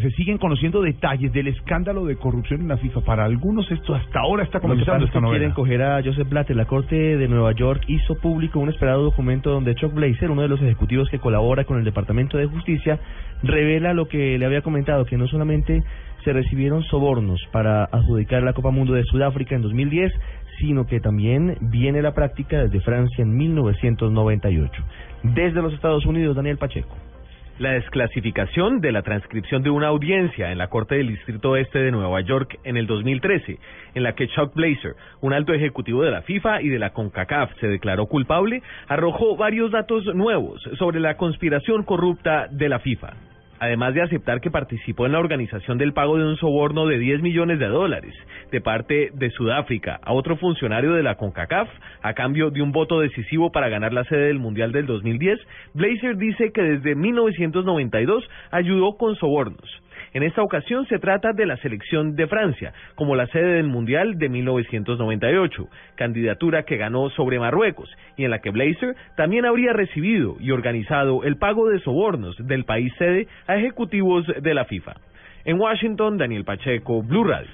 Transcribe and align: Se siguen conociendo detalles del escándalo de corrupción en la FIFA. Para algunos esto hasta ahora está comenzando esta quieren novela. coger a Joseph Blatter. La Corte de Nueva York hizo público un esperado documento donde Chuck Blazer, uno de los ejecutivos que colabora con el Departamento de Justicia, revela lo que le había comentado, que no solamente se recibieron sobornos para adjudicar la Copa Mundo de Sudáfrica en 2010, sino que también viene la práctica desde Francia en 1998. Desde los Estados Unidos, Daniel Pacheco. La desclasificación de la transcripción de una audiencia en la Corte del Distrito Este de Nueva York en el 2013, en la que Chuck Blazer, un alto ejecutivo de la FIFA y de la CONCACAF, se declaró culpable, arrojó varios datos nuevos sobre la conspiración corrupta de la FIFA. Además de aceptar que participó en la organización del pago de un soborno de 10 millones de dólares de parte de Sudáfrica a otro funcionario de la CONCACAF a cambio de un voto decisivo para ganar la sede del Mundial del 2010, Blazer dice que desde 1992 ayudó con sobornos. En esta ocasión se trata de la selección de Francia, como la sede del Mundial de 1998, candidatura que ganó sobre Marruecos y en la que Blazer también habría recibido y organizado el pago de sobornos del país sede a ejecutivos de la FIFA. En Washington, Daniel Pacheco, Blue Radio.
Se 0.00 0.10
siguen 0.10 0.38
conociendo 0.38 0.82
detalles 0.82 1.32
del 1.32 1.48
escándalo 1.48 2.04
de 2.04 2.16
corrupción 2.16 2.60
en 2.60 2.68
la 2.68 2.76
FIFA. 2.76 3.00
Para 3.00 3.24
algunos 3.24 3.70
esto 3.70 3.94
hasta 3.94 4.20
ahora 4.20 4.44
está 4.44 4.60
comenzando 4.60 5.06
esta 5.06 5.20
quieren 5.20 5.50
novela. 5.50 5.54
coger 5.54 5.82
a 5.82 6.02
Joseph 6.02 6.28
Blatter. 6.28 6.56
La 6.56 6.66
Corte 6.66 7.16
de 7.16 7.28
Nueva 7.28 7.52
York 7.52 7.84
hizo 7.88 8.14
público 8.16 8.58
un 8.58 8.68
esperado 8.68 9.02
documento 9.02 9.50
donde 9.50 9.74
Chuck 9.74 9.94
Blazer, 9.94 10.30
uno 10.30 10.42
de 10.42 10.48
los 10.48 10.60
ejecutivos 10.60 11.08
que 11.08 11.18
colabora 11.18 11.64
con 11.64 11.78
el 11.78 11.84
Departamento 11.84 12.36
de 12.36 12.46
Justicia, 12.46 12.98
revela 13.42 13.94
lo 13.94 14.08
que 14.08 14.38
le 14.38 14.44
había 14.44 14.62
comentado, 14.62 15.04
que 15.04 15.16
no 15.16 15.26
solamente 15.28 15.82
se 16.24 16.32
recibieron 16.32 16.82
sobornos 16.84 17.40
para 17.52 17.84
adjudicar 17.84 18.42
la 18.42 18.52
Copa 18.52 18.70
Mundo 18.70 18.94
de 18.94 19.04
Sudáfrica 19.04 19.54
en 19.54 19.62
2010, 19.62 20.12
sino 20.58 20.86
que 20.86 21.00
también 21.00 21.56
viene 21.60 22.02
la 22.02 22.14
práctica 22.14 22.64
desde 22.64 22.80
Francia 22.80 23.22
en 23.22 23.36
1998. 23.36 24.82
Desde 25.22 25.62
los 25.62 25.72
Estados 25.72 26.04
Unidos, 26.04 26.36
Daniel 26.36 26.58
Pacheco. 26.58 26.96
La 27.58 27.70
desclasificación 27.70 28.82
de 28.82 28.92
la 28.92 29.00
transcripción 29.00 29.62
de 29.62 29.70
una 29.70 29.86
audiencia 29.86 30.52
en 30.52 30.58
la 30.58 30.68
Corte 30.68 30.96
del 30.96 31.08
Distrito 31.08 31.56
Este 31.56 31.78
de 31.78 31.90
Nueva 31.90 32.20
York 32.20 32.58
en 32.64 32.76
el 32.76 32.86
2013, 32.86 33.58
en 33.94 34.02
la 34.02 34.14
que 34.14 34.28
Chuck 34.28 34.54
Blazer, 34.54 34.94
un 35.22 35.32
alto 35.32 35.54
ejecutivo 35.54 36.02
de 36.02 36.10
la 36.10 36.20
FIFA 36.20 36.60
y 36.60 36.68
de 36.68 36.78
la 36.78 36.90
CONCACAF, 36.90 37.58
se 37.58 37.68
declaró 37.68 38.08
culpable, 38.08 38.62
arrojó 38.88 39.36
varios 39.36 39.70
datos 39.70 40.04
nuevos 40.14 40.60
sobre 40.78 41.00
la 41.00 41.16
conspiración 41.16 41.82
corrupta 41.84 42.46
de 42.50 42.68
la 42.68 42.78
FIFA. 42.78 43.14
Además 43.58 43.94
de 43.94 44.02
aceptar 44.02 44.42
que 44.42 44.50
participó 44.50 45.06
en 45.06 45.12
la 45.12 45.18
organización 45.18 45.78
del 45.78 45.94
pago 45.94 46.18
de 46.18 46.26
un 46.26 46.36
soborno 46.36 46.86
de 46.86 46.98
10 46.98 47.22
millones 47.22 47.58
de 47.58 47.68
dólares 47.68 48.14
de 48.50 48.60
parte 48.60 49.10
de 49.14 49.30
Sudáfrica 49.30 49.98
a 50.02 50.12
otro 50.12 50.36
funcionario 50.36 50.94
de 50.94 51.02
la 51.02 51.16
CONCACAF 51.16 51.68
a 52.02 52.14
cambio 52.14 52.50
de 52.50 52.62
un 52.62 52.72
voto 52.72 53.00
decisivo 53.00 53.50
para 53.50 53.68
ganar 53.68 53.92
la 53.92 54.04
sede 54.04 54.28
del 54.28 54.38
Mundial 54.38 54.72
del 54.72 54.86
2010, 54.86 55.38
Blazer 55.74 56.16
dice 56.16 56.52
que 56.52 56.62
desde 56.62 56.94
1992 56.94 58.24
ayudó 58.50 58.96
con 58.96 59.16
sobornos. 59.16 59.82
En 60.12 60.22
esta 60.22 60.42
ocasión 60.42 60.86
se 60.86 60.98
trata 60.98 61.32
de 61.32 61.46
la 61.46 61.56
selección 61.58 62.16
de 62.16 62.26
Francia, 62.26 62.72
como 62.94 63.16
la 63.16 63.26
sede 63.26 63.54
del 63.54 63.66
Mundial 63.66 64.16
de 64.16 64.28
1998, 64.28 65.68
candidatura 65.94 66.62
que 66.62 66.78
ganó 66.78 67.10
sobre 67.10 67.38
Marruecos 67.38 67.90
y 68.16 68.24
en 68.24 68.30
la 68.30 68.38
que 68.38 68.50
Blazer 68.50 68.94
también 69.16 69.44
habría 69.44 69.72
recibido 69.72 70.36
y 70.40 70.52
organizado 70.52 71.24
el 71.24 71.36
pago 71.36 71.68
de 71.68 71.80
sobornos 71.80 72.36
del 72.38 72.64
país 72.64 72.92
sede 72.98 73.28
a 73.46 73.56
ejecutivos 73.56 74.26
de 74.40 74.54
la 74.54 74.64
FIFA. 74.64 74.94
En 75.44 75.60
Washington, 75.60 76.16
Daniel 76.16 76.44
Pacheco, 76.44 77.02
Blue 77.02 77.24
Radio. 77.24 77.50